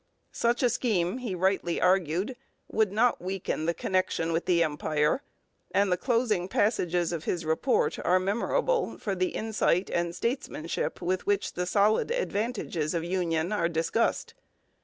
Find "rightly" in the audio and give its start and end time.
1.35-1.79